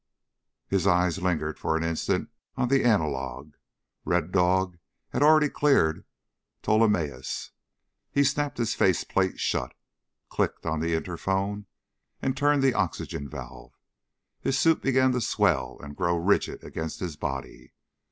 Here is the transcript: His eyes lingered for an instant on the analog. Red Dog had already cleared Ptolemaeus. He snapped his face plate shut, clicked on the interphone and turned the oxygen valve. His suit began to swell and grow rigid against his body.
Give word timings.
His 0.67 0.87
eyes 0.87 1.21
lingered 1.21 1.59
for 1.59 1.77
an 1.77 1.83
instant 1.83 2.29
on 2.57 2.69
the 2.69 2.83
analog. 2.83 3.53
Red 4.03 4.31
Dog 4.31 4.79
had 5.09 5.21
already 5.21 5.47
cleared 5.47 6.05
Ptolemaeus. 6.63 7.51
He 8.09 8.23
snapped 8.23 8.57
his 8.57 8.73
face 8.73 9.03
plate 9.03 9.39
shut, 9.39 9.75
clicked 10.27 10.65
on 10.65 10.79
the 10.79 10.95
interphone 10.95 11.65
and 12.19 12.35
turned 12.35 12.63
the 12.63 12.73
oxygen 12.73 13.29
valve. 13.29 13.77
His 14.39 14.57
suit 14.57 14.81
began 14.81 15.11
to 15.11 15.21
swell 15.21 15.77
and 15.83 15.95
grow 15.95 16.17
rigid 16.17 16.63
against 16.63 16.99
his 16.99 17.15
body. 17.15 17.71